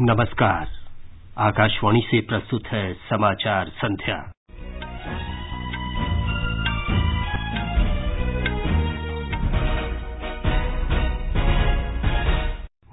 नमस्कार। 0.00 0.68
आकाशवाणी 1.38 2.00
से 2.00 2.20
प्रस्तुत 2.20 2.66
है 2.66 2.94
समाचार 2.94 3.68
संध्या। 3.68 4.32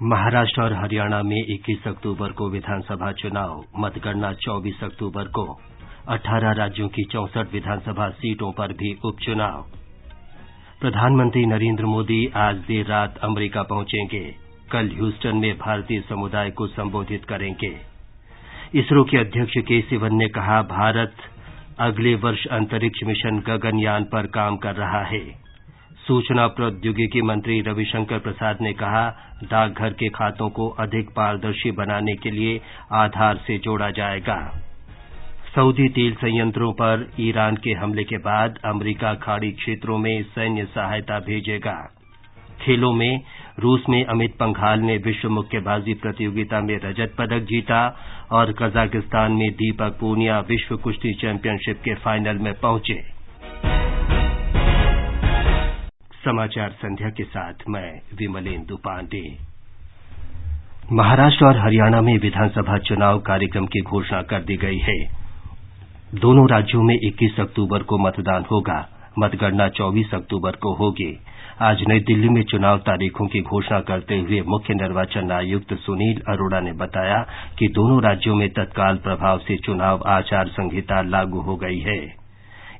महाराष्ट्र 0.02 0.62
और 0.62 0.72
हरियाणा 0.72 1.22
में 1.22 1.36
21 1.36 1.86
अक्टूबर 1.86 2.32
को 2.32 2.50
विधानसभा 2.50 3.12
चुनाव, 3.12 3.64
मतगणना 3.78 4.32
24 4.32 4.84
अक्टूबर 4.84 5.24
को। 5.24 5.60
18 6.08 6.52
राज्यों 6.52 6.88
की 6.88 7.04
चौसठ 7.04 7.52
विधानसभा 7.52 8.08
सीटों 8.08 8.52
पर 8.52 8.72
भी 8.72 8.98
उपचुनाव। 9.04 9.64
प्रधानमंत्री 10.80 11.46
नरेंद्र 11.46 11.84
मोदी 11.84 12.26
आज 12.36 12.56
देर 12.56 12.86
रात 12.86 13.18
अमरीका 13.18 13.62
पहुँचेंगे। 13.62 14.45
कल 14.72 14.90
ह्यूस्टन 14.94 15.36
में 15.36 15.58
भारतीय 15.58 16.00
समुदाय 16.00 16.50
को 16.50 16.66
संबोधित 16.66 17.24
करेंगे। 17.24 17.76
इसरो 18.74 19.04
के 19.04 19.18
अध्यक्ष 19.18 19.52
के 19.58 19.80
सिवन 19.80 20.14
ने 20.14 20.28
कहा, 20.28 20.62
भारत 20.62 21.14
अगले 21.78 22.14
वर्ष 22.14 22.46
अंतरिक्ष 22.46 23.06
मिशन 23.06 23.38
गगनयान 23.38 24.04
पर 24.04 24.26
काम 24.26 24.56
कर 24.56 24.74
रहा 24.74 25.02
है। 25.02 25.46
सूचना 26.06 26.46
प्रौद्योगिकी 26.46 27.22
मंत्री 27.22 27.60
रविशंकर 27.60 28.18
प्रसाद 28.18 28.58
ने 28.60 28.72
कहा, 28.72 29.08
डाकघर 29.44 29.90
के 29.90 30.08
खातों 30.08 30.50
को 30.50 30.68
अधिक 30.68 31.10
पारदर्शी 31.10 31.70
बनाने 31.70 32.14
के 32.14 32.30
लिए 32.30 32.60
आधार 32.92 33.36
से 33.36 33.58
जोड़ा 33.58 33.90
जाएगा। 33.90 34.62
सऊदी 35.54 35.88
तेल 35.88 36.14
संयंत्रों 36.14 36.72
पर 36.72 37.10
ईरान 37.20 37.56
के 37.56 37.70
हमले 37.70 38.04
के 38.04 38.16
बाद 38.16 38.58
अमरीका 38.64 39.14
खाड़ी 39.14 39.52
क्षेत्रों 39.52 39.98
में 39.98 40.22
सैन्य 40.22 40.64
सहायता 40.64 41.18
भेजेगा। 41.18 41.92
खेलों 42.60 42.92
में 42.92 43.20
रूस 43.60 43.84
में 43.88 44.04
अमित 44.04 44.32
पंघाल 44.32 44.80
ने 44.80 44.96
विश्व 44.96 45.30
मुक्केबाजी 45.30 45.94
प्रतियोगिता 45.94 46.60
में 46.60 46.78
रजत 46.84 47.14
पदक 47.18 47.38
जीता 47.38 47.96
और 48.32 48.52
कजाकिस्तान 48.52 49.32
में 49.32 49.50
दीपक 49.50 49.98
पूनिया 50.00 50.40
विश्व 50.40 50.76
कुश्ती 50.76 51.14
चैंपियनशिप 51.14 51.76
के 51.84 51.94
फाइनल 51.94 52.38
में 52.38 52.54
पहुँचे। 52.54 53.02
समाचार 56.24 56.70
संध्या 56.70 57.08
के 57.08 57.24
साथ 57.24 57.52
मैं 57.68 58.00
विमलेंदु 58.14 58.76
पांडे। 58.76 59.36
महाराष्ट्र 60.92 61.44
और 61.44 61.58
हरियाणा 61.58 62.00
में 62.00 62.18
विधानसभा 62.18 62.78
चुनाव 62.78 63.18
कार्यक्रम 63.18 63.66
की 63.66 63.80
घोषणा 63.80 64.22
कर 64.22 64.40
दी 64.40 64.56
गई 64.56 64.78
है। 64.78 64.98
दोनों 66.14 66.48
राज्यों 66.48 66.82
में 66.82 66.98
21 67.04 67.40
अक्टूबर 67.40 67.82
को 67.82 67.98
मतदान 67.98 68.44
होगा। 68.50 68.88
मतगणना 69.18 69.68
24 69.68 70.14
अक्टूबर 70.14 70.50
को 70.50 70.74
होगी। 70.74 71.18
आज 71.62 71.84
नई 71.88 72.00
दिल्ली 72.00 72.28
में 72.28 72.42
चुनाव 72.42 72.78
तारीखों 72.78 73.26
की 73.26 73.40
घोषणा 73.40 73.80
करते 73.80 74.18
हुए 74.18 74.42
मुख्य 74.46 74.74
निर्वाचन 74.74 75.30
आयुक्त 75.32 75.74
सुनील 75.74 76.20
अरोड़ा 76.28 76.60
ने 76.60 76.72
बताया 76.72 77.26
कि 77.58 77.68
दोनों 77.68 78.02
राज्यों 78.02 78.34
में 78.34 78.48
तत्काल 78.48 78.96
प्रभाव 78.96 79.38
से 79.38 79.56
चुनाव 79.56 80.02
आचार 80.06 80.46
संहिता 80.46 81.02
लागू 81.02 81.40
हो 81.40 81.56
गई 81.56 81.78
है। 81.78 81.98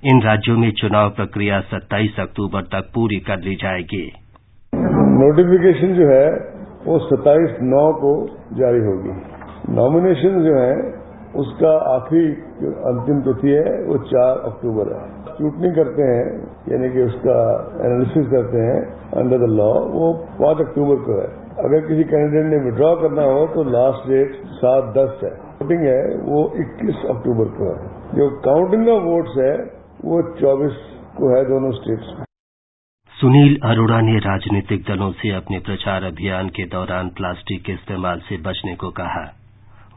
इन 0.05 0.23
राज्यों 0.23 0.59
में 0.59 0.73
चुनाव 0.73 1.11
प्रक्रिया 1.11 1.61
27 1.61 2.21
अक्टूबर 2.21 2.63
तक 2.63 2.91
पूरी 2.95 3.17
कर 3.17 3.39
ली 3.39 3.55
जाएगी। 3.55 4.13
नोटिफिकेशन 4.75 5.95
जो 5.95 6.09
है, 6.09 6.31
वो 6.87 6.99
27 6.99 7.59
नौ 7.63 7.93
को 7.93 8.27
जारी 8.53 8.79
होगी। 8.79 9.37
नॉमिनेशन 9.75 10.45
जो 10.45 10.61
है 10.61 10.96
उसका 11.37 11.73
आखिरी 11.95 12.27
अंतिम 12.87 13.21
तिथि 13.21 13.51
है, 13.51 13.85
वो 13.85 13.99
4 14.07 14.39
अक्टूबर 14.45 14.93
है। 14.93 15.01
स्क्रूटनी 15.27 15.71
करते 15.75 16.03
हैं, 16.03 16.27
यानी 16.69 16.91
कि 16.91 17.03
उसका 17.03 17.39
एनालिसिस 17.85 18.27
करते 18.27 18.59
हैं 18.59 18.79
अंडर 19.17 19.39
द 19.39 19.49
लॉ 19.51 19.73
वो 19.97 20.13
पाँच 20.39 20.61
अक्टूबर 20.61 20.97
को 20.97 21.21
है। 21.21 21.29
अगर 21.65 21.81
किसी 21.81 22.05
कैंडिडेट 22.05 22.47
ने 22.47 22.59
विड्रॉ 22.65 22.95
करना 22.97 23.23
हो 23.23 23.47
तो 23.47 23.63
लास्ट 23.63 24.09
डेट 24.09 24.35
सात 24.47 24.93
दस 24.99 25.21
है। 25.25 25.31
वोटिंग 25.31 25.81
है, 25.81 26.17
वो 26.17 26.53
21 26.57 27.05
अक्टूबर 27.11 27.45
को 27.45 27.71
है। 27.71 27.79
जो 28.15 28.31
काउंटिंग 28.41 28.89
ऑफ़ 28.89 29.03
वोट्स 29.03 29.39
है, 29.39 29.55
वो 30.05 30.23
24 30.41 30.77
को 31.17 31.37
है 31.37 31.45
दोनों 31.45 31.71
स्टेट्स 31.71 32.13
में। 32.19 32.25
सुनील 33.17 33.59
अरोड़ा 33.65 34.01
ने 34.01 34.19
राजनीतिक 34.19 34.85
दलों 34.89 35.11
से 35.13 35.31
अपने 35.31 35.59
प्रचार 35.59 36.05
अभियान 36.05 36.49
के 36.49 36.65
दौरान 36.67 37.09
प्लास्टिक 37.09 37.63
के 37.63 37.73
इस्तेमाल 37.73 38.19
से 38.19 38.37
बचने 38.37 38.75
को 38.77 38.91
कहा। 38.91 39.25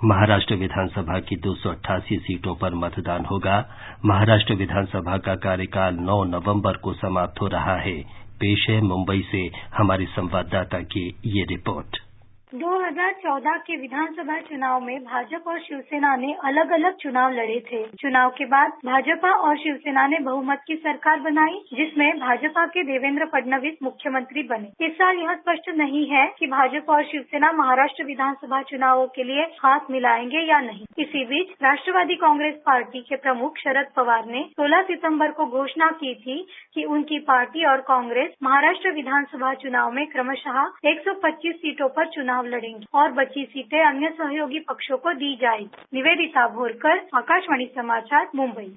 महाराष्ट्र 0.06 0.56
विधानसभा 0.56 1.20
की 1.20 1.36
दो 1.36 1.54
सौ 1.56 1.70
अट्ठासी 1.70 2.18
सीटों 2.18 2.56
पर 2.56 2.74
मतदान 2.74 3.26
होगा। 3.26 3.70
महाराष्ट्र 4.06 4.54
विधानसभा 4.54 5.18
का 5.18 5.36
कार्यकाल 5.36 5.96
9 5.96 6.24
नवंबर 6.24 6.78
को 6.78 6.94
समाप्त 6.94 7.42
हो 7.42 7.48
रहा 7.48 7.76
है। 7.76 8.02
पेश 8.40 8.70
है 8.70 8.82
मुंबई 8.82 9.28
से 9.32 9.50
हमारे 9.78 10.06
संवाददाता 10.06 10.80
की 10.80 11.08
ये 11.26 11.44
रिपोर्ट। 11.44 12.09
2014 12.54 13.58
के 13.58 13.76
विधानसभा 13.78 14.40
चुनाव 14.40 14.82
में 14.82 15.00
भाजपा 15.00 15.52
और 15.52 15.60
शिवसेना 15.60 16.16
ने 16.16 16.34
अलग 16.44 16.72
अलग 16.72 16.96
चुनाव 16.96 17.32
लड़े 17.32 17.60
थे। 17.72 17.84
चुनाव 18.02 18.30
के 18.30 18.46
बाद 18.46 18.72
भाजपा 18.86 19.32
और 19.32 19.58
शिवसेना 19.58 20.08
ने 20.08 20.20
बहुमत 20.20 20.62
की 20.68 20.76
सरकार 20.76 21.20
बनाई, 21.20 21.60
जिसमें 21.74 22.20
भाजपा 22.20 22.66
के 22.66 22.84
देवेंद्र 22.84 23.26
फडणवीस 23.26 23.74
मुख्यमंत्री 23.84 24.44
बने। 24.44 24.86
इस 24.86 24.94
साल 24.94 25.18
यह 25.18 25.34
स्पष्ट 25.34 25.70
नहीं 25.70 26.06
है 26.10 26.26
कि 26.40 26.48
भाजपा 26.48 26.94
और 26.94 27.04
शिवसेना 27.04 27.52
महाराष्ट्र 27.52 28.04
विधानसभा 28.04 28.62
चुनावों 28.62 29.06
के 29.08 29.24
लिए 29.24 29.44
हाथ 29.44 29.92
मिलाएँगे 29.92 30.40
या 30.40 30.60
नहीं। 30.62 30.86
इसी 31.00 31.26
बीच 31.26 31.54
राष्ट्रवादी 31.64 32.16
कांग्रेस 32.16 32.56
पार्टी 32.66 33.02
के 33.02 33.16
प्रमुख 33.16 33.58
शरद 33.58 33.92
पवार 33.96 34.26
ने 34.26 34.44
16 34.60 34.82
सितंबर 34.82 35.32
को 35.32 35.46
घोषणा 35.46 35.92
की 35.92 36.16
थी 36.16 36.48
कि 36.74 36.84
उनकी 36.84 37.20
पार्टी 37.20 37.66
और 37.66 37.82
कांग्रेस 37.82 38.34
महाराष्ट्र 38.44 38.92
विधानसभा 38.92 39.54
चुनाव 39.54 39.92
में 39.92 40.06
क्रमशः 40.08 40.62
125 40.86 41.56
सीटों 41.56 41.90
पर 41.90 42.08
चुनाव 42.08 42.39
चुनाव 42.40 42.46
लड़ेंगे 42.48 42.86
और 42.94 43.12
बची 43.14 43.44
सीटें 43.46 43.80
अन्य 43.80 44.10
सहयोगी 44.10 44.60
पक्षों 44.60 44.98
को 44.98 45.14
दी 45.14 45.36
जाएगी। 45.36 45.70
निवेदिता 45.94 46.48
भोरकर 46.48 47.02
आकाशवाणी 47.16 47.66
समाचार 47.76 48.28
मुंबई। 48.36 48.72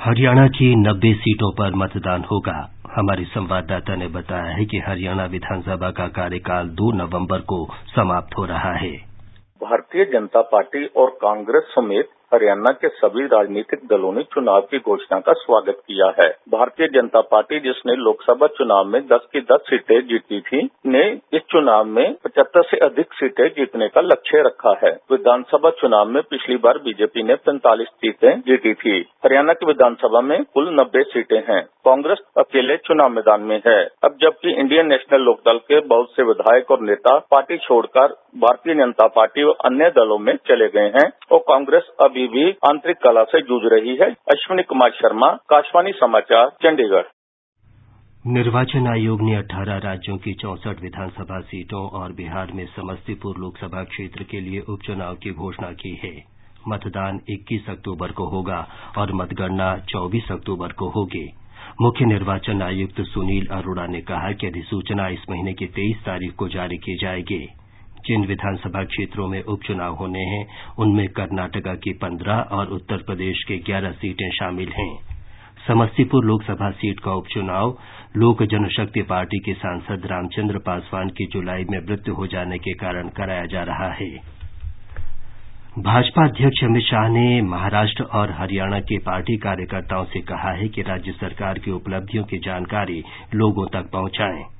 हरियाणा 0.00 0.46
की 0.48 0.74
नब्बे 0.76 1.12
सीटों 1.14 1.50
पर 1.52 1.74
मतदान 1.74 2.22
होगा। 2.22 2.56
हमारे 2.96 3.24
संवाददाता 3.24 3.94
ने 3.96 4.08
बताया 4.08 4.54
है 4.56 4.64
कि 4.64 4.78
हरियाणा 4.78 5.24
विधानसभा 5.26 5.90
का 5.90 6.06
कार्यकाल 6.16 6.68
2 6.80 6.92
नवंबर 6.94 7.40
को 7.52 7.58
समाप्त 7.94 8.36
हो 8.38 8.44
रहा 8.44 8.72
है। 8.74 8.92
भारतीय 9.60 10.04
जनता 10.04 10.40
पार्टी 10.52 10.84
और 10.96 11.10
कांग्रेस 11.22 11.72
समेत 11.74 12.08
हरियाणा 12.34 12.70
के 12.70 12.88
सभी 12.88 13.26
राजनीतिक 13.26 13.80
दलों 13.90 14.12
ने 14.12 14.22
चुनाव 14.22 14.60
की 14.60 14.78
घोषणा 14.78 15.20
का 15.20 15.32
स्वागत 15.32 15.78
किया 15.86 16.06
है। 16.22 16.36
भारतीय 16.48 16.88
जनता 16.88 17.20
पार्टी 17.20 17.60
जिसने 17.60 17.92
लोकसभा 17.94 18.46
चुनाव 18.46 18.84
में 18.84 19.06
10 19.06 19.28
की 19.32 19.40
10 19.40 19.60
सीटें 19.60 20.06
जीती 20.06 20.40
थी, 20.40 20.68
ने 20.86 21.18
इस 21.32 21.42
चुनाव 21.50 21.84
में 21.84 22.14
75 22.14 22.62
से 22.62 22.76
अधिक 22.76 23.12
सीटें 23.12 23.48
जीतने 23.48 23.88
का 23.88 24.00
लक्ष्य 24.00 24.42
रखा 24.42 24.80
है। 24.84 24.90
विधानसभा 25.10 25.70
चुनाव 25.70 26.08
में 26.08 26.22
पिछली 26.22 26.56
बार 26.56 26.78
बीजेपी 26.78 27.22
ने 27.22 27.34
45 27.34 27.88
सीटें 27.88 28.40
जीती 28.40 28.74
थी। 28.74 28.98
हरियाणा 29.24 29.52
की 29.52 29.66
विधानसभा 29.66 30.20
में 30.20 30.44
कुल 30.44 30.74
90 30.74 31.02
सीटें 31.02 31.42
हैं। 31.48 31.62
कांग्रेस 31.62 32.18
अकेले 32.38 32.76
चुनाव 32.76 33.08
मैदान 33.08 33.40
में 33.40 33.62
है। 33.66 33.88
अब 34.04 34.16
जबकि 34.20 34.50
इंडियन 34.50 34.86
नेशनल 34.86 35.20
लोकदल 35.20 35.58
के 35.58 35.80
बहुत 35.80 36.10
से 36.10 36.22
विधायक 36.22 36.70
और 36.70 36.80
नेता 36.80 37.18
पार्टी 37.18 37.56
छोड़कर 37.56 38.16
भारतीय 38.36 38.74
जनता 38.74 39.06
पार्टी 39.06 39.42
और 39.42 39.56
अन्य 39.64 39.90
दलों 39.90 40.18
में 40.18 40.36
चले 40.36 40.68
गए 40.68 40.88
हैं 40.88 41.12
और 41.32 41.38
कांग्रेस 41.38 41.82
अभी 42.16 42.28
भी 42.28 42.50
आंतरिक 42.50 42.96
कला 42.96 43.24
से 43.24 43.40
जूझ 43.40 43.72
रही 43.72 43.96
है। 43.96 44.10
अश्विनी 44.10 44.62
कुमार 44.62 44.90
शर्मा, 44.90 45.26
आकाशवाणी 45.26 45.92
समाचार, 45.92 46.48
चंडीगढ़। 46.62 47.02
निर्वाचन 48.26 48.86
आयोग 48.86 49.22
ने 49.22 49.36
18 49.36 49.76
राज्यों 49.76 50.16
की 50.16 50.32
चौसठ 50.32 50.82
विधानसभा 50.82 51.40
सीटों 51.40 51.88
और 51.88 52.12
बिहार 52.12 52.52
में 52.52 52.66
समस्तीपुर 52.66 53.36
लोकसभा 53.38 53.84
क्षेत्र 53.84 54.22
के 54.22 54.40
लिए 54.40 54.60
उपचुनाव 54.60 55.14
की 55.14 55.30
घोषणा 55.30 55.72
की 55.72 56.00
है। 56.04 56.24
मतदान 56.68 57.20
21 57.28 57.70
अक्टूबर 57.70 58.12
को 58.12 58.24
होगा 58.24 58.68
और 58.98 59.12
मतगणना 59.12 59.76
24 59.76 60.32
अक्टूबर 60.32 60.68
को 60.68 60.88
होगी। 60.88 61.32
मुख्य 61.80 62.04
निर्वाचन 62.04 62.62
आयुक्त 62.62 63.00
सुनील 63.00 63.46
अरोड़ा 63.46 63.86
ने 63.86 64.00
कहा 64.00 64.32
कि 64.32 64.46
अधिसूचना 64.46 65.08
इस 65.08 65.30
महीने 65.30 65.52
की 65.52 65.66
तेईस 65.66 65.96
तारीख 66.06 66.34
को 66.34 66.48
जारी 66.48 66.76
की 66.76 66.98
जाएगी। 66.98 67.48
जिन 68.08 68.26
विधानसभा 68.26 68.84
क्षेत्रों 68.84 69.28
में 69.28 69.42
उपचुनाव 69.42 69.94
होने 69.94 70.20
हैं, 70.20 70.46
उनमें 70.78 71.08
कर्नाटका 71.08 71.74
की 71.74 71.92
पंद्रह 71.92 72.34
और 72.34 72.66
उत्तर 72.66 72.96
प्रदेश 72.96 73.44
की 73.48 73.58
ग्यारह 73.58 73.90
सीटें 73.90 74.30
शामिल 74.30 74.68
हैं। 74.68 75.16
समस्तीपुर 75.68 76.24
लोकसभा 76.24 76.70
सीट 76.70 77.00
का 77.00 77.12
उपचुनाव, 77.12 77.78
लोक 78.16 78.42
जनशक्ति 78.42 79.02
पार्टी 79.02 79.38
के 79.38 79.54
सांसद 79.54 80.06
रामचंद्र 80.06 80.58
पासवान 80.58 81.08
की 81.08 81.26
जुलाई 81.26 81.64
में 81.70 81.78
मृत्यु 81.78 82.14
हो 82.14 82.26
जाने 82.26 82.58
के 82.58 82.72
कारण 82.72 83.08
कराया 83.08 83.46
जा 83.46 83.62
रहा 83.62 83.92
है। 83.92 84.10
भाजपा 85.78 86.24
अध्यक्ष 86.24 86.64
अमित 86.64 86.82
शाह 86.82 87.08
ने 87.08 87.42
महाराष्ट्र 87.42 88.04
और 88.04 88.30
हरियाणा 88.32 88.80
के 88.80 88.98
पार्टी 88.98 89.36
कार्यकर्ताओं 89.36 90.04
से 90.04 90.20
कहा 90.20 90.52
है 90.52 90.68
कि 90.68 90.82
राज्य 90.82 91.12
सरकार 91.12 91.58
की 91.58 91.70
उपलब्धियों 91.70 92.24
की 92.24 92.38
जानकारी 92.38 93.02
लोगों 93.34 93.66
तक 93.66 93.90
पहुंचाएँ। 93.92 94.55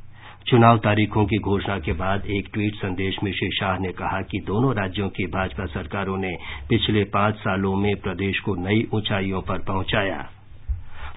चुनाव 0.48 0.78
तारीखों 0.78 1.24
की 1.26 1.38
घोषणा 1.38 1.78
के 1.78 1.92
बाद 1.92 2.26
एक 2.26 2.48
ट्वीट 2.52 2.74
संदेश 2.74 3.16
में 3.24 3.32
श्री 3.32 3.48
शाह 3.50 3.78
ने 3.78 3.88
कहा 3.88 4.20
कि 4.22 4.38
दोनों 4.38 4.74
राज्यों 4.74 5.08
की 5.08 5.26
भाजपा 5.26 5.64
सरकारों 5.66 6.16
ने 6.16 6.30
पिछले 6.68 7.04
पाँच 7.04 7.34
सालों 7.34 7.74
में 7.76 7.96
प्रदेश 7.96 8.38
को 8.38 8.54
नई 8.54 8.86
ऊंचाइयों 8.94 9.40
पर 9.40 9.58
पहुँचाया। 9.58 10.18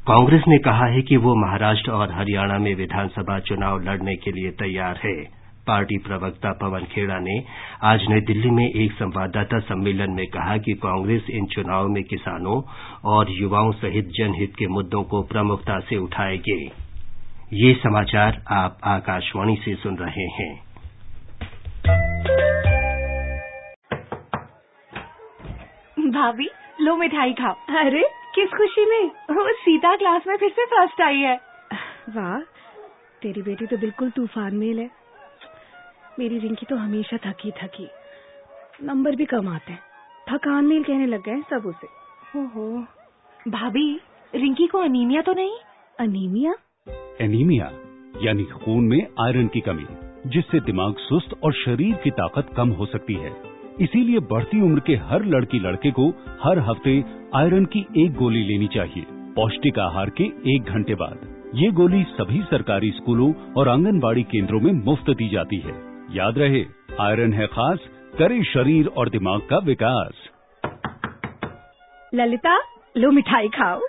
कांग्रेस 0.08 0.42
ने 0.48 0.58
कहा 0.58 0.86
है 0.86 1.02
कि 1.02 1.18
वो 1.18 1.36
महाराष्ट्र 1.36 1.92
और 1.92 2.14
हरियाणा 2.14 2.58
में 2.58 2.76
विधानसभा 2.76 3.40
चुनाव 3.40 3.80
लड़ने 3.80 4.16
के 4.16 4.32
लिए 4.32 4.52
तैयार 4.52 5.00
है। 5.06 5.16
पार्टी 5.68 5.98
प्रवक्ता 5.98 6.52
पवन 6.52 6.80
खेड़ा 6.80 7.20
ने 7.20 7.44
आज 7.84 8.10
नई 8.10 8.22
दिल्ली 8.22 8.50
में 8.50 8.66
एक 8.66 8.92
संवाददाता 8.92 9.60
सम्मेलन 9.60 10.12
में 10.12 10.26
कहा 10.28 10.58
कि 10.58 10.74
कांग्रेस 10.74 11.30
इन 11.30 11.46
चुनाव 11.46 11.88
में 11.88 12.04
किसानों 12.04 12.62
और 13.06 13.32
युवाओं 13.32 13.72
सहित 13.72 14.12
जनहित 14.20 14.56
के 14.60 14.68
मुद्दों 14.68 15.04
को 15.04 15.24
प्रमुखता 15.24 15.80
से 15.80 15.98
उठाएगी। 15.98 16.89
ये 17.54 17.74
समाचार 17.74 18.44
आप 18.52 18.78
आकाशवाणी 18.84 19.56
से 19.56 19.76
सुन 19.76 19.96
रहे 19.98 20.26
हैं। 20.26 20.56
भाभी 26.12 26.50
लो 26.82 26.96
मिठाई 26.96 27.34
खाओ। 27.34 27.54
अरे 27.80 28.04
किस 28.36 28.50
खुशी 28.50 28.86
में? 28.86 29.12
वो 29.32 29.54
सीता 29.54 29.96
क्लास 29.96 30.28
में 30.28 30.38
फिर 30.38 30.50
से 30.50 30.66
फ़र्स्ट 30.66 31.02
आई 31.02 31.18
है। 31.18 31.36
वाह 32.10 32.40
तेरी 33.22 33.42
बेटी 33.42 33.66
तो 33.66 33.78
बिल्कुल 33.78 34.10
तूफ़ान 34.10 34.56
मेल 34.56 34.80
है। 34.80 34.90
मेरी 36.20 36.40
रिंकी 36.40 36.66
तो 36.66 36.76
हमेशा 36.76 37.18
थकी 37.18 37.52
थकी। 37.52 37.90
नंबर 38.84 39.16
भी 39.16 39.26
कम 39.26 39.50
आते 39.50 39.74
हैं। 39.74 39.82
थकान 40.30 40.66
मेल 40.66 40.84
कहने 40.84 41.06
लग 41.06 41.22
गए 41.22 41.42
सब 41.42 41.66
उसे। 41.66 41.88
ओहो 42.40 42.72
भाभी 43.48 44.02
रिंकी 44.36 44.68
को 44.68 44.78
अनीमिया 44.78 45.22
तो 45.22 45.34
नहीं? 45.34 45.58
अनीमिया 46.00 46.54
एनीमिया 47.22 47.72
यानी 48.24 48.44
खून 48.44 48.84
में 48.84 49.00
आयरन 49.20 49.48
की 49.48 49.60
कमी, 49.60 49.86
जिससे 50.28 50.60
दिमाग 50.60 50.96
सुस्त 51.00 51.36
और 51.44 51.54
शरीर 51.54 51.96
की 51.96 52.10
ताकत 52.10 52.50
कम 52.58 52.70
हो 52.70 52.86
सकती 52.86 53.14
है। 53.14 53.32
इसीलिए 53.82 54.20
बढ़ती 54.20 54.62
उम्र 54.62 54.80
के 54.80 54.96
हर 54.96 55.26
लड़की 55.26 55.60
लड़के 55.60 55.92
को 55.92 56.08
हर 56.44 56.60
हफ़्ते 56.60 57.04
आयरन 57.36 57.66
की 57.66 57.86
एक 57.98 58.14
गोली 58.14 58.44
लेनी 58.44 58.68
चाहिए, 58.68 59.06
पौष्टिक 59.36 59.80
आहार 59.80 60.10
के 60.10 60.24
एक 60.56 60.64
घंटे 60.64 60.96
बाद। 60.96 61.52
ये 61.56 61.72
गोली 61.72 62.04
सभी 62.04 62.42
सरकारी 62.42 62.92
स्कूलों 62.92 63.34
और 63.58 63.70
आंगनबाड़ी 63.70 64.24
केंद्रों 64.24 64.60
में 64.60 64.72
मुफ़्त 64.86 65.10
दी 65.10 65.30
जाती 65.30 65.60
है। 65.60 65.74
याद 66.12 66.38
रहे 66.38 66.66
आयरन 67.02 67.34
है 67.34 67.48
खास, 67.48 67.80
करे 68.18 68.44
शरीर 68.44 68.88
और 68.88 69.10
दिमाग 69.10 69.42
का 69.42 69.58
विकास। 69.58 70.28
ललिता, 72.16 72.58
लो 72.98 73.12
मिठाई 73.12 73.48
खाओ। 73.48 73.80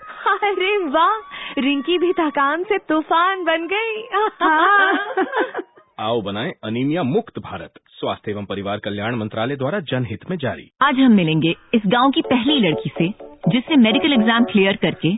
अरे 0.42 0.76
वाह! 0.86 1.18
रिंकी 1.60 1.98
भी 1.98 2.12
थकान 2.12 2.62
से 2.62 2.76
तूफ़ान 2.78 3.44
बन 3.44 3.66
गई। 3.66 4.02
हाँ। 4.42 5.14
आओ 6.00 6.20
बनाएँ 6.20 6.52
अनीमिया 6.64 7.02
मुक्त 7.02 7.38
भारत। 7.38 7.72
स्वास्थ्य 7.90 8.30
एवं 8.30 8.44
परिवार 8.44 8.78
कल्याण 8.78 9.16
मंत्रालय 9.16 9.56
द्वारा 9.56 9.80
जनहित 9.80 10.30
में 10.30 10.36
जारी। 10.36 10.70
आज 10.82 11.00
हम 11.00 11.12
मिलेंगे 11.12 11.54
इस 11.74 11.82
गाँव 11.86 12.10
की 12.10 12.22
पहली 12.22 12.58
लड़की 12.60 12.90
से 12.98 13.08
जिसने 13.48 13.76
मेडिकल 13.76 14.12
एग्ज़ाम 14.12 14.44
क्लियर 14.44 14.76
करके 14.76 15.12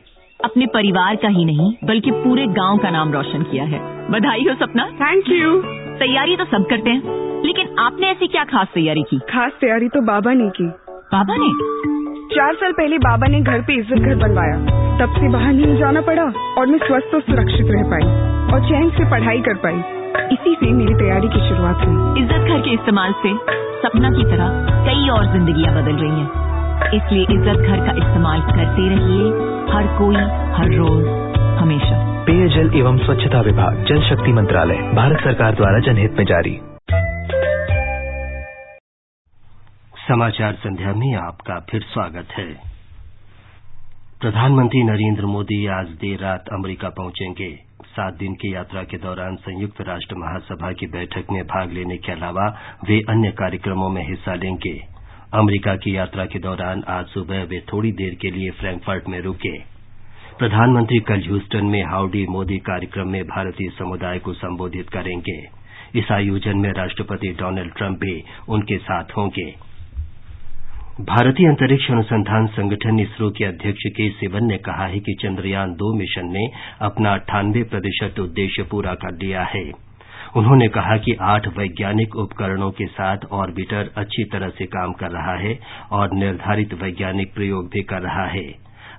अपने 0.44 0.66
परिवार 0.66 1.16
का 1.16 1.28
ही 1.28 1.44
नहीं 1.44 1.72
बल्कि 1.84 2.10
पूरे 2.10 2.46
गाँव 2.46 2.78
का 2.78 2.90
नाम 2.90 3.12
रोशन 3.12 3.42
किया 3.42 3.64
है। 3.64 3.80
बधाई 4.10 4.44
हो 4.44 4.54
सपना। 4.54 4.90
थैंक 5.00 5.28
यू 5.28 5.62
तैयारी 5.98 6.36
तो 6.36 6.44
सब 6.44 6.66
करते 6.70 6.90
हैं 6.90 7.20
लेकिन 7.42 7.74
आपने 7.78 8.10
ऐसी 8.10 8.26
क्या 8.26 8.44
खास 8.44 8.68
तैयारी 8.74 9.02
की? 9.02 9.18
खास 9.18 9.52
तैयारी 9.60 9.88
तो 9.88 10.00
बाबा 10.00 10.32
ने 10.32 10.50
की। 10.50 10.66
बाबा 11.14 11.36
ने? 11.36 11.54
चार 12.34 12.54
साल 12.54 12.72
पहले 12.72 12.98
बाबा 12.98 13.26
ने 13.26 13.40
घर 13.40 13.62
पे 13.62 13.74
इज़्ज़त 13.74 13.98
घर 13.98 14.14
बनवाया। 14.14 14.81
तब 15.02 15.14
से 15.14 15.28
बाहर 15.28 15.52
नहीं 15.52 15.76
जाना 15.78 16.00
पड़ा 16.00 16.25
और 16.58 16.66
मैं 16.66 16.78
स्वस्थ 16.78 17.14
और 17.14 17.20
सुरक्षित 17.20 17.70
रह 17.70 17.82
पाई 17.90 18.04
और 18.54 18.60
चैन 18.66 18.90
से 18.90 19.08
पढ़ाई 19.10 19.40
कर 19.40 19.56
पाई। 19.64 19.78
इसी 20.34 20.54
से 20.54 20.70
मेरी 20.72 20.94
तैयारी 20.94 21.28
की 21.28 21.40
शुरुआत 21.49 21.82
हुई। 21.87 22.22
इज़्ज़त 22.22 22.46
घर 22.49 22.60
के 22.60 22.75
इस्तेमाल 22.75 23.14
से 23.22 23.32
सपना 23.82 24.10
की 24.10 24.25
तरह 24.25 24.70
कई 24.87 25.08
और 25.08 25.26
जिंदगियाँ 25.32 25.75
बदल 25.75 25.96
रही 25.96 26.20
हैं। 26.20 26.93
इसलिए 26.93 27.26
इज़्ज़त 27.31 27.66
घर 27.66 27.84
का 27.87 27.96
इस्तेमाल 27.96 28.40
करते 28.43 28.88
रहिए 28.88 29.28
हर 29.75 29.93
कोई 29.99 30.25
हर 30.56 30.75
रोज 30.76 31.04
हमेशा। 31.58 32.00
पेयजल 32.25 32.75
एवं 32.78 33.04
स्वच्छता 33.04 33.40
विभाग 33.40 33.84
जल 33.84 34.02
शक्ति 34.10 34.32
मंत्रालय 34.32 34.82
भारत 34.94 35.25
सरकार 35.25 35.54
द्वारा 35.54 35.78
जनहित 35.87 36.19
में 36.19 36.25
जारी। 36.25 36.60
समाचार 40.08 40.52
संध्या 40.60 40.93
में 40.94 41.14
आपका 41.28 41.64
फिर 41.70 41.90
स्वागत 41.93 42.38
है। 42.38 42.71
प्रधानमंत्री 44.22 44.82
नरेंद्र 44.82 45.26
मोदी 45.26 45.66
आज 45.66 45.86
देर 45.86 46.20
रात 46.20 46.44
अमरीका 46.52 46.88
पहुँचेंगे। 46.88 47.48
सात 47.86 48.14
दिन 48.14 48.34
की 48.34 48.54
यात्रा 48.54 48.82
के 48.82 48.96
दौरान 48.96 49.36
संयुक्त 49.36 49.80
राष्ट्र 49.80 50.16
महासभा 50.16 50.72
की 50.72 50.86
बैठक 50.86 51.32
में 51.32 51.42
भाग 51.44 51.72
लेने 51.72 51.96
के 51.96 52.12
अलावा 52.12 52.44
वे 52.88 53.00
अन्य 53.08 53.30
कार्यक्रमों 53.30 53.88
में 53.88 54.02
हिस्सा 54.08 54.34
लेंगे। 54.34 54.78
अमरीका 55.34 55.76
की 55.76 55.96
यात्रा 55.96 56.24
के 56.24 56.38
दौरान 56.38 56.82
आज 56.88 57.06
सुबह 57.06 57.42
वे 57.42 57.60
थोड़ी 57.72 57.92
देर 57.92 58.14
के 58.14 58.30
लिए 58.30 58.50
फ्रैंकफर्ट 58.50 59.08
में 59.08 59.20
रुके। 59.20 59.58
प्रधानमंत्री 60.38 61.00
कल 61.00 61.20
ह्यूस्टन 61.20 61.66
में 61.66 61.82
हाउडी 61.82 62.26
मोदी 62.26 62.58
कार्यक्रम 62.58 63.08
में 63.08 63.22
भारतीय 63.25 63.70
समुदाय 63.70 64.18
को 64.18 64.32
संबोधित 64.32 64.88
करेंगे। 64.88 65.38
इस 65.98 66.12
आयोजन 66.12 66.58
में 66.58 66.72
राष्ट्रपति 66.72 67.36
डोनाल्ड 67.40 67.75
ट्रंप 67.75 67.98
भी 67.98 68.22
उनके 68.48 68.78
साथ 68.78 69.16
होंगे। 69.16 69.71
भारतीय 71.06 71.46
अंतरिक्ष 71.49 71.90
अनुसंधान 71.90 72.46
संगठन 72.46 72.99
इसरो 73.00 73.28
के 73.31 73.44
अध्यक्ष 73.44 73.82
के 73.96 74.08
सिवन 74.10 74.44
ने 74.46 74.56
कहा 74.58 74.84
है 74.87 74.99
कि 74.99 75.14
चंद्रयान 75.22 75.72
दो 75.72 75.93
मिशन 75.99 76.28
ने 76.32 76.44
अपना 76.81 77.14
अट्ठानवे 77.14 77.62
प्रतिशत 77.62 78.20
उद्देश्य 78.20 78.62
पूरा 78.70 78.94
कर 78.94 79.14
लिया 79.22 79.43
है। 79.44 79.64
उन्होंने 80.37 80.69
कहा 80.69 80.96
कि 80.96 81.16
आठ 81.20 81.49
वैज्ञानिक 81.58 82.16
उपकरणों 82.16 82.70
के 82.70 82.87
साथ 82.93 83.25
ऑर्बिटर 83.32 83.90
अच्छी 83.96 84.25
तरह 84.25 84.49
से 84.49 84.66
काम 84.75 84.93
कर 84.93 85.10
रहा 85.10 85.37
है 85.38 85.58
और 85.93 86.14
निर्धारित 86.14 86.75
वैज्ञानिक 86.82 87.34
प्रयोग 87.34 87.69
भी 87.69 87.82
कर 87.84 88.02
रहा 88.02 88.26
है। 88.28 88.46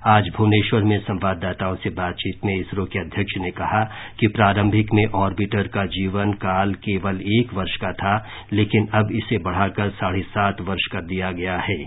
आज 0.06 0.28
भुवनेश्वर 0.36 0.82
में 0.82 0.98
संवाददाताओं 0.98 1.74
से 1.74 1.90
बातचीत 1.90 2.44
में 2.44 2.54
इसरो 2.56 2.84
के 2.84 2.98
अध्यक्ष 2.98 3.36
ने 3.38 3.50
कहा 3.50 3.84
कि 4.20 4.26
प्रारंभिक 4.26 4.92
में 4.94 5.04
ऑर्बिटर 5.06 5.66
का 5.66 5.86
जीवन 5.86 6.32
काल 6.32 6.74
केवल 6.74 7.20
एक 7.40 7.54
वर्ष 7.54 7.76
का 7.76 7.92
था, 7.92 8.28
लेकिन 8.52 8.86
अब 8.86 9.12
इसे 9.12 9.38
बढ़ाकर 9.38 9.90
साढ़े 9.90 10.22
सात 10.22 10.60
वर्ष 10.60 10.86
कर 10.92 11.02
दिया 11.02 11.32
गया 11.32 11.56
है। 11.56 11.84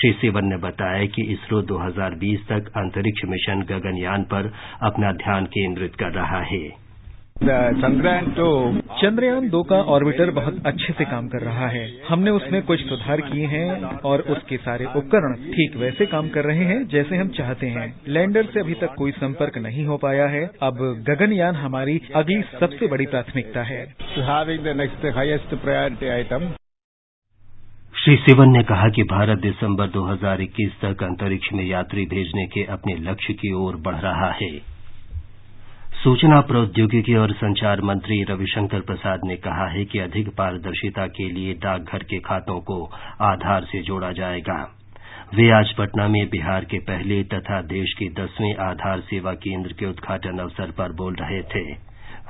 श्री 0.00 0.12
सिवन 0.12 0.44
ने 0.44 0.56
बताया 0.56 1.06
कि 1.06 1.22
इसरो 1.22 1.62
2020 1.62 2.48
तक 2.48 2.68
अंतरिक्ष 2.76 3.28
मिशन 3.28 3.62
गगनयान 3.62 4.22
पर 4.22 4.52
अपना 4.82 5.12
ध्यान 5.12 5.46
केंद्रित 5.46 5.94
कर 5.94 6.12
रहा 6.12 6.42
है। 6.42 6.85
चंद्रयान 7.36 8.26
दो 8.26 8.46
चंद्रयान 9.00 9.48
दो 9.48 9.62
का 9.62 9.76
ऑर्बिटर 9.94 10.30
बहुत 10.30 10.66
अच्छे 10.66 10.92
से 10.92 11.04
काम 11.04 11.26
कर 11.28 11.42
रहा 11.42 11.66
है। 11.68 11.84
हमने 12.08 12.30
उसमें 12.30 12.62
कुछ 12.62 12.80
सुधार 12.80 13.20
किए 13.20 13.46
हैं 13.46 13.82
और 14.00 14.20
उसके 14.28 14.56
सारे 14.56 14.84
उपकरण 14.96 15.34
ठीक 15.46 15.76
वैसे 15.76 16.06
काम 16.06 16.28
कर 16.28 16.44
रहे 16.44 16.64
हैं 16.64 16.86
जैसे 16.86 17.16
हम 17.16 17.28
चाहते 17.28 17.66
हैं। 17.66 17.88
लैंडर 18.08 18.46
से 18.46 18.60
अभी 18.60 18.74
तक 18.74 18.94
कोई 18.94 19.12
संपर्क 19.12 19.58
नहीं 19.58 19.84
हो 19.86 19.96
पाया 19.96 20.26
है। 20.26 20.44
अब 20.62 20.78
गगनयान 21.08 21.54
हमारी 21.54 22.00
अगली 22.14 22.40
सबसे 22.60 22.86
बड़ी 22.86 23.06
प्राथमिकता 23.06 23.62
है। 23.62 23.84
श्री 27.96 28.16
सिवन 28.16 28.50
ने 28.50 28.62
कहा 28.62 28.88
कि 28.88 29.02
भारत 29.02 29.38
दिसंबर 29.38 29.88
2021 29.88 30.72
तक 30.82 31.02
अंतरिक्ष 31.02 31.52
में 31.52 31.64
यात्री 31.64 32.04
भेजने 32.06 32.46
के 32.46 32.64
अपने 32.72 32.94
लक्ष्य 33.10 33.34
की 33.34 33.52
ओर 33.52 33.76
बढ़ 33.76 34.00
रहा 34.00 34.30
है। 34.32 34.75
सूचना 36.06 36.40
प्रौद्योगिकी 36.40 37.14
और 37.14 37.32
संचार 37.32 37.80
मंत्री 37.80 38.22
रविशंकर 38.22 38.80
प्रसाद 38.80 39.20
ने 39.24 39.36
कहा 39.36 39.66
है 39.68 39.84
कि 39.84 39.98
अधिक 39.98 40.28
पारदर्शिता 40.28 41.06
के 41.06 41.24
लिए 41.28 41.54
डाकघर 41.54 42.02
के 42.02 42.18
खातों 42.18 42.60
को 42.60 42.76
आधार 43.20 43.64
से 43.64 43.82
जोड़ा 43.82 44.12
जाएगा। 44.12 44.58
वे 45.34 45.50
आज 45.50 45.72
पटना 45.72 46.08
में 46.08 46.28
बिहार 46.30 46.64
के 46.64 46.78
पहले 46.78 47.22
तथा 47.24 47.60
देश 47.62 47.92
के 47.92 48.08
दसवें 48.08 48.54
आधार 48.56 49.00
सेवा 49.00 49.32
केंद्र 49.32 49.72
के 49.72 49.86
उद्घाटन 49.86 50.38
अवसर 50.38 50.70
पर 50.70 50.92
बोल 50.92 51.14
रहे 51.14 51.42
थे। 51.42 51.72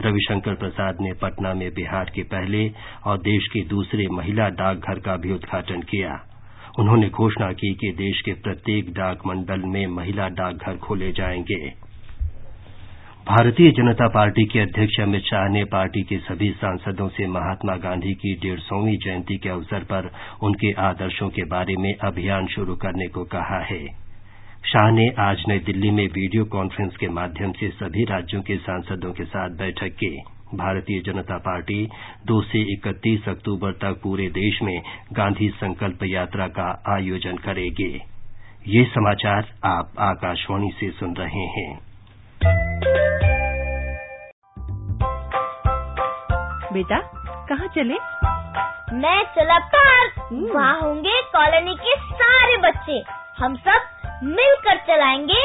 रविशंकर 0.06 0.54
प्रसाद 0.54 0.96
ने 1.00 1.12
पटना 1.12 1.54
में 1.54 1.70
बिहार 1.74 2.04
के 2.04 2.22
पहले 2.22 2.70
और 3.06 3.18
देश 3.18 3.46
के 3.46 3.64
दूसरे 3.64 4.06
महिला 4.10 4.48
डाकघर 4.48 4.98
का 4.98 5.16
भी 5.16 5.32
उद्घाटन 5.32 5.80
किया। 5.80 6.20
उन्होंने 6.78 7.08
घोषणा 7.08 7.52
की 7.52 7.74
कि 7.74 7.92
देश 7.92 8.20
के 8.20 8.32
प्रत्येक 8.32 8.92
डाक 8.92 9.26
मंडल 9.26 9.60
में 9.60 9.86
महिला 9.86 10.28
डाकघर 10.28 10.76
खोले 10.76 11.12
जाएँगे। 11.12 11.85
भारतीय 13.26 13.70
जनता 13.70 14.06
पार्टी 14.08 14.44
के 14.44 14.58
अध्यक्ष 14.58 15.00
अमित 15.00 15.22
शाह 15.22 15.48
ने 15.48 15.64
पार्टी 15.64 16.02
के 16.02 16.16
सभी 16.16 16.50
सांसदों 16.50 17.08
से 17.08 17.26
महात्मा 17.26 17.74
गांधी 17.76 18.12
की 18.14 18.34
डेढ़ 18.34 18.58
सौवीं 18.58 18.96
जयंती 18.96 19.36
के 19.36 19.48
अवसर 19.48 19.84
पर 19.84 20.10
उनके 20.42 20.72
आदर्शों 20.72 21.28
के 21.28 21.44
बारे 21.44 21.74
में 21.76 21.92
अभियान 22.04 22.46
शुरू 22.46 22.76
करने 22.76 23.06
को 23.06 23.24
कहा 23.24 23.58
है। 23.64 23.78
शाह 24.66 24.90
ने 24.90 25.08
आज 25.18 25.42
नई 25.48 25.58
दिल्ली 25.58 25.90
में 25.90 26.06
वीडियो 26.06 26.44
कॉन्फ्रेंस 26.44 26.96
के 26.96 27.08
माध्यम 27.08 27.52
से 27.52 27.68
सभी 27.68 28.04
राज्यों 28.04 28.42
के 28.42 28.56
सांसदों 28.56 29.12
के 29.12 29.24
साथ 29.24 29.56
बैठक 29.58 29.96
की। 29.96 30.10
भारतीय 30.54 31.00
जनता 31.00 31.38
पार्टी 31.38 31.86
दो 32.26 32.40
से 32.42 32.60
इकतीस 32.72 33.28
अक्टूबर 33.28 33.72
तक 33.72 34.00
पूरे 34.02 34.28
देश 34.28 34.62
में 34.62 34.78
गांधी 35.12 35.48
संकल्प 35.48 36.04
यात्रा 36.04 36.46
का 36.60 36.68
आयोजन 36.88 37.36
करेगी। 37.36 37.92
ये 38.68 38.84
समाचार 38.84 39.52
आप 39.64 39.92
आकाशवाणी 39.98 40.70
से 40.80 40.90
सुन 40.90 41.16
रहे 41.16 41.46
हैं। 41.58 41.86
बेटा 46.76 46.98
कहाँ 47.48 47.68
चले? 47.68 47.94
मैं 48.96 49.20
चला 49.34 49.58
पार्क। 49.66 50.18
वहाँ 50.32 50.80
होंगे 50.80 51.20
कॉलोनी 51.32 51.74
के 51.74 51.94
सारे 52.12 52.56
बच्चे। 52.56 53.02
हम 53.38 53.56
सब 53.58 54.20
मिलकर 54.24 54.76
चलाएँगे 54.86 55.40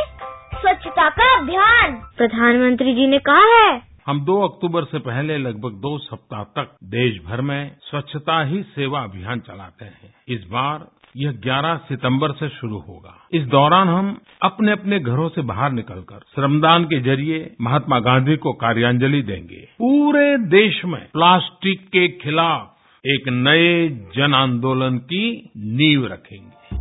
स्वच्छता 0.56 1.10
का 1.10 1.28
अभियान। 1.38 1.96
प्रधानमंत्री 2.18 2.94
जी 2.94 3.08
ने 3.08 3.20
कहा 3.20 3.46
है। 3.54 3.82
हम 4.08 4.24
2 4.26 4.42
अक्टूबर 4.42 4.84
से 4.84 5.00
पहले 5.00 5.38
लगभग 5.38 5.80
दो 5.82 5.98
सप्ताह 5.98 6.44
तक 6.58 6.76
देश 6.92 7.20
भर 7.26 7.42
में 7.42 7.76
स्वच्छता 7.82 8.42
ही 8.44 8.62
सेवा 8.64 9.00
अभियान 9.00 9.40
चलाते 9.40 9.86
हैं। 9.86 10.14
इस 10.28 10.46
बार 10.52 10.88
यह 11.18 11.32
11 11.32 11.76
सितंबर 11.76 12.32
से 12.32 12.50
शुरू 12.50 12.78
होगा। 12.80 13.28
इस 13.34 13.44
दौरान 13.44 13.88
हम 13.88 14.18
अपने 14.44 14.72
अपने 14.72 15.00
घरों 15.00 15.30
से 15.30 15.42
बाहर 15.42 15.72
निकलकर 15.72 16.20
श्रमदान 16.36 16.84
के 16.84 17.00
ज़रिए 17.00 17.56
महात्मा 17.62 18.00
गांधी 18.00 18.36
को 18.36 18.54
कार्यांजलि 18.54 19.22
देंगे। 19.22 19.68
पूरे 19.80 20.38
देश 20.38 20.86
में 20.86 21.02
प्लास्टिक 21.02 21.82
के 21.88 22.08
खिलाफ 22.08 22.76
एक 23.06 23.30
नए 23.30 23.90
जन 23.90 24.34
आंदोलन 24.34 24.98
की 24.98 25.52
नींव 25.58 26.06
रखेंगे। 26.06 26.78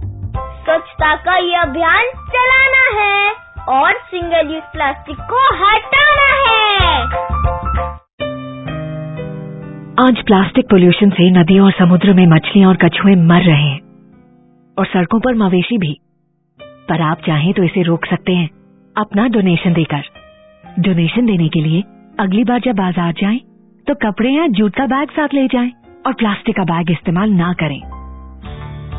स्वच्छता 0.65 1.17
का 1.17 1.37
ये 1.37 1.57
अभियान 1.57 2.05
चलाना 2.29 3.03
है 3.03 3.33
और 3.69 3.93
सिंगल 3.93 4.55
यूज़ 4.55 4.73
प्लास्टिक 4.73 5.17
को 5.17 5.55
हटाना 5.55 6.31
है। 6.51 7.05
आज 10.09 10.25
प्लास्टिक 10.27 10.65
पोल्यूशन 10.71 11.11
से 11.11 11.31
नदियों 11.31 11.67
और 11.67 11.73
समुद्र 11.73 12.13
में 12.13 12.27
मछलियाँ 12.27 12.69
और 12.69 12.77
कछुए 12.77 13.15
मर 13.15 13.43
रहे 13.43 13.63
हैं। 13.63 13.90
और 14.81 14.87
सड़कों 14.87 15.19
पर 15.21 15.35
मवेशी 15.37 15.77
भी। 15.79 15.93
पर 16.89 17.03
आप 17.03 17.21
चाहें 17.21 17.53
तो 17.53 17.63
इसे 17.65 17.83
रोक 17.83 18.07
सकते 18.07 18.33
हैं। 18.33 18.49
अपना 18.97 19.27
डोनेशन 19.29 19.73
देकर। 19.73 20.05
डोनेशन 20.81 21.27
देने 21.27 21.49
के 21.49 21.61
लिए 21.61 21.83
अगली 22.21 22.45
बार 22.45 22.61
जब 22.61 22.77
बाज़ार 22.77 23.13
जाएँ 23.13 23.39
तो 23.87 23.95
कपड़े 24.03 24.31
या 24.31 24.47
जूट 24.51 24.77
का 24.77 24.87
बैग 24.87 25.11
साथ 25.11 25.35
ले 25.35 25.47
जाएँ 25.49 25.71
और 26.07 26.13
प्लास्टिक 26.15 26.57
का 26.57 26.65
बैग 26.65 26.91
इस्तेमाल 26.91 27.31
ना 27.33 27.53
करें। 27.53 27.81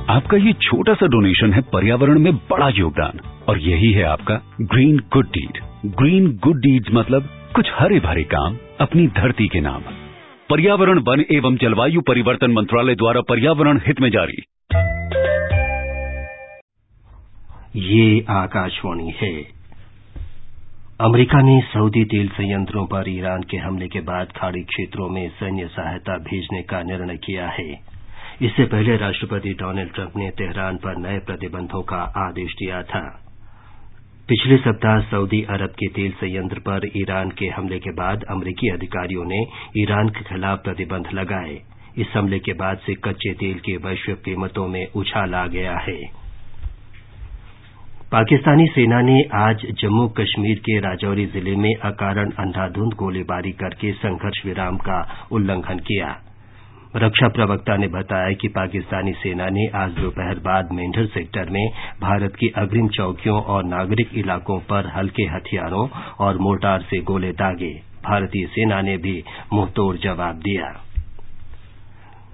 आपका 0.09 0.37
ये 0.37 0.53
छोटा 0.61 0.93
सा 0.93 1.07
डोनेशन 1.07 1.53
है 1.53 1.61
पर्यावरण 1.73 2.19
में 2.19 2.33
बड़ा 2.51 2.69
योगदान। 2.69 3.19
और 3.49 3.59
यही 3.59 3.91
है 3.91 4.03
आपका 4.03 4.39
green 4.61 4.97
good 5.13 5.27
deed 5.29 5.59
green 5.97 6.27
good 6.43 6.61
deed 6.61 6.93
मतलब 6.93 7.29
कुछ 7.55 7.71
हरे 7.73 7.99
भरे 7.99 8.23
काम 8.29 8.57
अपनी 8.81 9.07
धरती 9.17 9.47
के 9.47 9.61
नाम। 9.61 9.81
पर्यावरण 10.49 10.99
वन 11.07 11.25
एवं 11.31 11.55
जलवायु 11.55 12.01
परिवर्तन 12.01 12.51
मंत्रालय 12.51 12.95
द्वारा 12.95 13.21
पर्यावरण 13.21 13.79
हित 13.87 14.01
में 14.01 14.09
जारी 14.09 14.41
ये 17.75 18.25
आकाशवाणी 18.29 19.13
है। 19.21 19.61
अमेरिका 21.01 21.41
ने 21.41 21.61
सऊदी 21.61 22.03
तेल 22.03 22.27
संयंत्रों 22.27 22.85
पर 22.85 23.09
ईरान 23.09 23.41
के 23.41 23.57
हमले 23.57 23.87
के 23.87 23.99
बाद 23.99 24.27
खाड़ी 24.35 24.61
क्षेत्रों 24.61 25.09
में 25.09 25.29
सैन्य 25.29 25.67
सहायता 25.67 26.17
भेजने 26.17 26.61
का 26.61 26.83
निर्णय 26.83 27.17
किया 27.17 27.47
है। 27.47 27.71
इससे 28.41 28.65
पहले 28.65 28.97
राष्ट्रपति 28.97 29.49
डोनाल्ड 29.49 29.93
ट्रंप 29.93 30.11
ने 30.15 30.29
तेहरान 30.29 30.77
पर 30.77 30.97
नए 30.97 31.19
प्रतिबंधों 31.19 31.81
का 31.81 32.01
आदेश 32.27 32.51
दिया 32.51 32.83
था। 32.83 33.25
पिछले 34.29 34.57
सप्ताह 34.57 34.99
सऊदी 35.01 35.41
अरब 35.43 35.69
के 35.69 35.87
तेल 35.87 36.11
संयंत्र 36.11 36.59
पर 36.59 36.91
ईरान 36.97 37.29
के 37.29 37.45
हमले 37.45 37.79
के 37.79 37.91
बाद 37.91 38.23
अमरीकी 38.23 38.69
अधिकारियों 38.69 39.25
ने 39.25 39.47
ईरान 39.77 40.09
के 40.09 40.23
खिलाफ 40.23 40.63
प्रतिबंध 40.63 41.07
लगाए। 41.13 41.61
इस 41.97 42.07
हमले 42.13 42.39
के 42.39 42.53
बाद 42.53 42.77
से 42.77 42.93
कच्चे 42.93 43.33
तेल 43.33 43.59
की 43.59 43.77
वैश्विक 43.77 44.17
कीमतों 44.17 44.67
में 44.67 44.87
उछाल 44.95 45.35
आ 45.35 45.47
गया 45.47 45.77
है। 45.77 46.20
पाकिस्तानी 48.11 48.65
सेना 48.67 48.99
ने 49.01 49.13
आज 49.35 49.61
जम्मू 49.81 50.07
कश्मीर 50.17 50.57
के 50.59 50.77
राजौरी 50.79 51.25
ज़िले 51.25 51.55
में 51.55 51.69
अकारण 51.85 52.31
अंधाधुंध 52.39 52.93
गोलीबारी 52.93 53.51
करके 53.51 53.91
संघर्ष 53.91 54.41
विराम 54.45 54.77
का 54.77 54.97
उल्लंघन 55.31 55.79
किया। 55.79 56.09
रक्षा 56.95 57.27
प्रवक्ता 57.29 57.77
ने 57.77 57.87
बताया 57.87 58.33
कि 58.33 58.47
पाकिस्तानी 58.47 59.13
सेना 59.13 59.47
ने 59.49 59.67
आज 59.75 59.91
दोपहर 59.91 60.39
बाद 60.39 60.73
मेंढर 60.73 61.05
सेक्टर 61.05 61.49
में 61.49 61.65
भारत 62.01 62.35
की 62.35 62.51
अग्रिम 62.57 62.87
चौकियों 62.89 63.41
और 63.45 63.63
नागरिक 63.65 64.17
इलाकों 64.17 64.59
पर 64.69 64.91
हल्के 64.97 65.29
हथियारों 65.29 65.87
और 66.19 66.37
मोर्टार 66.39 66.81
से 66.81 67.01
गोले 67.03 67.31
दागे। 67.39 67.73
भारतीय 68.03 68.45
सेना 68.49 68.81
ने 68.81 68.97
भी 68.97 69.21
मुंहतोड़ 69.53 69.95
जवाब 69.97 70.35
दिया। 70.41 70.73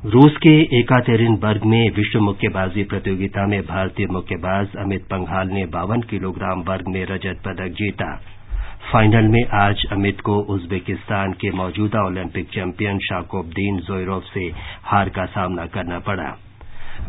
रूस 0.06 0.36
के 0.38 0.80
एकातेरिनबर्ग 0.80 1.64
में 1.66 1.90
विश्व 1.90 2.20
मुक्केबाजी 2.20 2.84
प्रतियोगिता 2.84 3.46
में 3.48 3.62
भारतीय 3.62 4.06
मुक्केबाज 4.06 4.76
अमित 4.80 5.04
पंघाल 5.04 5.48
ने 5.48 5.66
बावन 5.66 6.02
किलोग्राम 6.02 6.62
वर्ग 6.62 6.88
में 6.88 7.06
रजत 7.06 7.42
पदक 7.46 7.74
जीता। 7.74 8.10
फाइनल 8.92 9.28
में 9.28 9.42
आज 9.54 9.86
अमित 9.92 10.22
को 10.22 10.36
उज्बेकिस्तान 10.56 11.32
के 11.32 11.52
मौजूदा 11.52 12.06
ओलंपिक 12.08 12.50
चैंपियन 12.50 13.00
शाकोबदीन 13.00 13.80
जोइरोव 13.80 14.22
से 14.34 14.46
हार 14.84 15.10
का 15.10 15.26
सामना 15.26 15.66
करना 15.66 16.00
पड़ा। 16.00 16.30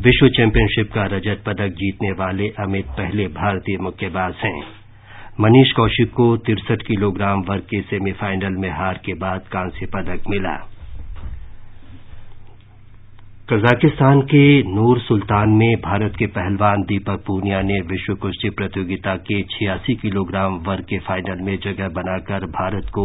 विश्व 0.01 0.29
चैंपियनशिप 0.29 0.93
का 0.93 1.05
रजत 1.07 1.43
पदक 1.47 1.77
जीतने 1.77 2.13
वाले 2.13 2.49
अमित 2.59 2.87
पहले 2.87 3.27
भारतीय 3.27 3.79
मुक्केबाज 3.81 4.35
हैं। 4.45 4.63
मनीष 5.41 5.73
कौशिक 5.73 6.11
को 6.11 6.37
तिरसठ 6.37 6.87
किलोग्राम 6.87 7.41
वर्ग 7.41 7.63
के 7.63 7.81
सेमीफाइनल 7.81 8.59
में 8.59 8.71
हार 8.71 9.01
के 9.05 9.15
बाद 9.15 9.41
कांस्य 9.41 9.87
पदक 9.87 10.31
मिला। 10.31 10.57
कजाकिस्तान 13.53 14.21
के 14.21 14.41
नूर 14.63 14.99
सुल्तान 15.01 15.51
में 15.51 15.77
भारत 15.77 16.17
के 16.19 16.27
पहलवान 16.27 16.83
दीपक 16.83 17.23
पूनिया 17.27 17.61
ने 17.61 17.79
विश्व 17.91 18.15
कुश्ती 18.15 18.49
प्रतियोगिता 18.51 19.15
के 19.29 19.41
छियासी 19.43 19.95
किलोग्राम 19.95 20.59
वर्ग 20.67 20.85
के 20.85 20.99
फाइनल 20.99 21.41
में 21.45 21.57
जगह 21.57 21.89
बनाकर 21.89 22.45
भारत 22.47 22.91
को 22.95 23.05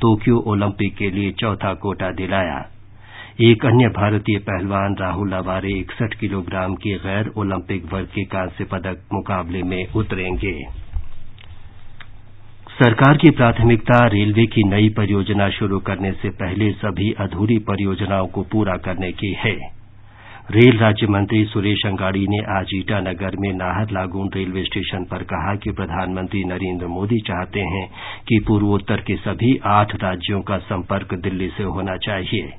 तोक्यो 0.00 0.38
ओलंपिक 0.46 0.94
के 0.96 1.10
लिए 1.10 1.32
चौथा 1.32 1.72
कोटा 1.74 2.10
दिलाया। 2.10 2.56
एक 3.40 3.66
अन्य 3.66 3.88
भारतीय 3.88 4.38
पहलवान 4.38 4.96
राहुल 5.00 5.32
अवारे 5.32 5.72
इकसठ 5.72 6.14
किलोग्राम 6.14 6.74
के 6.76 6.94
गैर 6.98 7.30
ओलंपिक 7.36 7.92
वर्ग 7.92 8.06
के 8.06 8.24
कांस्य 8.24 8.64
पदक 8.64 9.04
मुकाबले 9.12 9.62
में 9.62 9.84
उतरेंगे। 9.96 10.54
सरकार 12.72 13.16
की 13.16 13.30
प्राथमिकता 13.30 14.06
रेलवे 14.06 14.46
की 14.46 14.68
नई 14.68 14.88
परियोजना 14.88 15.50
शुरू 15.50 15.78
करने 15.80 16.12
से 16.12 16.30
पहले 16.40 16.72
सभी 16.72 17.12
अधूरी 17.20 17.58
परियोजनाओं 17.68 18.26
को 18.26 18.42
पूरा 18.42 18.76
करने 18.84 19.12
की 19.12 19.34
है। 19.38 19.81
रेल 20.50 20.78
राज्य 20.78 21.06
मंत्री 21.06 21.44
सुरेश 21.44 21.82
अंगाड़ी 21.86 22.26
ने 22.28 22.38
आज 22.52 22.70
ईटानगर 22.74 23.36
में 23.40 23.52
नाहरलागुन 23.52 24.30
रेलवे 24.34 24.62
स्टेशन 24.64 25.04
पर 25.04 25.22
कहा 25.22 25.54
कि 25.54 25.70
प्रधानमंत्री 25.70 26.42
नरेंद्र 26.44 26.86
मोदी 26.86 27.18
चाहते 27.20 27.60
हैं 27.66 27.86
कि 28.28 28.38
पूर्वोत्तर 28.38 29.00
के 29.00 29.16
सभी 29.16 29.56
आठ 29.66 29.94
राज्यों 29.94 30.40
का 30.42 30.58
संपर्क 30.64 31.14
दिल्ली 31.14 31.48
से 31.48 31.62
होना 31.62 31.96
चाहिए। 31.96 32.52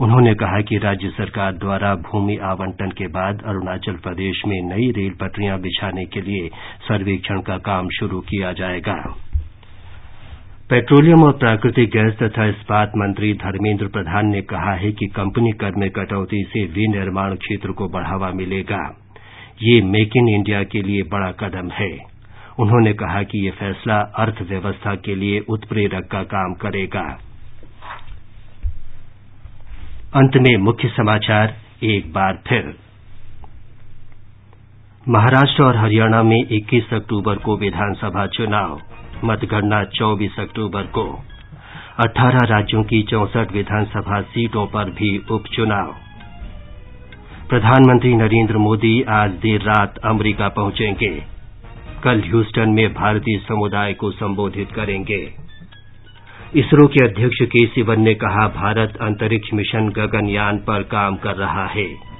उन्होंने 0.00 0.34
कहा 0.34 0.60
कि 0.60 0.78
राज्य 0.78 1.10
सरकार 1.10 1.52
द्वारा 1.56 1.94
भूमि 2.02 2.36
आवंटन 2.42 2.90
के 2.90 3.06
बाद 3.06 3.42
अरुणाचल 3.46 3.96
प्रदेश 3.98 4.42
में 4.46 4.60
नई 4.62 4.90
रेल 4.90 5.12
पटरियाँ 5.20 5.60
बिछाने 5.60 6.04
के 6.04 6.20
लिए 6.20 6.48
सर्वेक्षण 6.88 7.40
का 7.40 7.58
काम 7.58 7.88
शुरू 7.98 8.20
किया 8.20 8.52
जाएगा। 8.52 8.96
पेट्रोलियम 10.72 11.22
और 11.22 11.32
प्राकृतिक 11.32 11.88
गैस 11.88 12.14
तथा 12.22 12.44
इस्पात 12.46 12.92
मंत्री 12.96 13.34
धर्मेन्द्र 13.34 13.86
प्रधान 13.86 14.26
ने 14.26 14.40
कहा 14.40 14.72
है 14.72 14.92
कि 14.92 15.06
कंपनी 15.06 15.50
कर 15.50 15.72
में 15.76 15.90
कटौती 15.90 16.44
से 16.44 16.64
विनिर्माण 16.64 17.34
क्षेत्र 17.34 17.72
को 17.72 17.88
बढ़ावा 17.88 18.30
मिलेगा। 18.30 18.96
ये 19.62 19.80
मेक 19.80 20.10
इन 20.16 20.28
इंडिया 20.28 20.62
के 20.62 20.82
लिए 20.82 21.02
बड़ा 21.02 21.30
कदम 21.32 21.70
है। 21.70 21.98
उन्होंने 22.58 22.92
कहा 22.92 23.22
कि 23.22 23.44
ये 23.44 23.50
फैसला 23.50 24.00
अर्थव्यवस्था 24.00 24.94
के 24.94 25.14
लिए 25.14 25.40
उत्प्रेरक 25.40 26.08
का 26.12 26.22
काम 26.22 26.54
करेगा। 26.54 27.20
अंत 30.14 30.36
में 30.36 30.56
मुख्य 30.56 30.88
समाचार, 30.88 31.56
एक 31.82 32.12
बार 32.12 32.42
फिर। 32.48 32.74
महाराष्ट्र 35.08 35.62
और 35.62 35.76
हरियाणा 35.76 36.22
में 36.22 36.44
21 36.52 36.94
अक्टूबर 36.94 37.34
को 37.34 37.56
विधानसभा 37.56 38.26
चुनाव। 38.26 38.80
मतगणना 39.24 39.84
24 39.84 40.40
अक्टूबर 40.40 40.82
को। 40.82 41.24
18 41.98 42.38
राज्यों 42.38 42.82
की 42.82 43.02
चौसठ 43.02 43.52
विधानसभा 43.52 44.20
सीटों 44.20 44.66
पर 44.66 44.84
भी 44.84 45.22
उपचुनाव। 45.30 45.94
प्रधानमंत्री 47.48 48.14
नरेंद्र 48.14 48.56
मोदी 48.56 49.02
आज 49.02 49.30
देर 49.30 49.60
रात 49.60 49.98
अमरीका 49.98 50.48
पहुँचेंगे। 50.48 51.22
कल 52.04 52.20
ह्यूस्टन 52.20 52.70
में 52.70 52.94
भारतीय 52.94 53.38
समुदाय 53.38 53.92
को 53.92 54.10
संबोधित 54.10 54.72
करेंगे। 54.72 55.32
इसरो 56.54 56.86
के 56.86 57.04
अध्यक्ष 57.04 57.36
के 57.42 57.66
सिवन 57.66 58.00
ने 58.00 58.14
कहा, 58.14 58.48
भारत 58.48 58.98
अंतरिक्ष 59.00 59.54
मिशन 59.54 59.88
गगनयान 59.88 60.58
पर 60.58 60.82
काम 60.82 61.16
कर 61.16 61.34
रहा 61.34 61.66
है। 61.66 62.11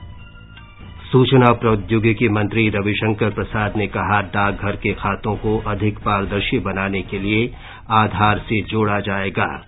सूचना 1.13 1.53
प्रौद्योगिकी 1.53 2.29
मंत्री 2.29 2.69
रविशंकर 2.69 3.31
प्रसाद 3.31 3.77
ने 3.77 3.87
कहा, 3.87 4.23
डाकघर 4.23 4.77
के 4.77 4.93
खातों 4.93 5.37
को 5.37 5.59
अधिक 5.59 5.99
पारदर्शी 5.99 6.59
बनाने 6.59 7.03
के 7.03 7.19
लिए 7.19 7.55
आधार 7.91 8.39
से 8.39 8.61
जोड़ा 8.63 9.01
जाएगा। 9.01 9.67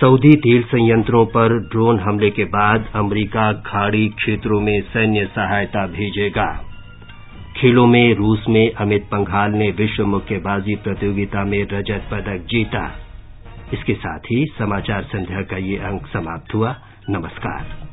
सऊदी 0.00 0.32
तेल 0.32 0.62
संयंत्रों 0.62 1.26
पर 1.26 1.68
ड्रोन 1.68 2.00
हमले 2.00 2.30
के 2.30 2.44
बाद 2.44 2.90
अमरीका 2.94 3.52
खाड़ी 3.52 4.08
क्षेत्रों 4.08 4.60
में 4.60 4.80
सैन्य 4.80 5.24
सहायता 5.24 5.86
भेजेगा। 5.86 6.64
खेलों 7.56 7.86
में 7.86 8.14
रूस 8.14 8.44
में 8.48 8.72
अमित 8.72 9.02
पंघाल 9.02 9.50
ने 9.50 9.70
विश्व 9.70 10.06
मुक्केबाजी 10.06 10.74
प्रतियोगिता 10.74 11.44
में 11.44 11.66
रजत 11.72 12.08
पदक 12.12 12.46
जीता। 12.46 12.92
इसके 13.72 13.94
साथ 13.94 14.18
ही 14.18 14.44
समाचार 14.58 15.02
संध्या 15.02 15.42
का 15.42 15.56
ये 15.56 15.76
अंक 15.76 16.06
समाप्त 16.06 16.54
हुआ। 16.54 16.76
नमस्कार। 17.10 17.85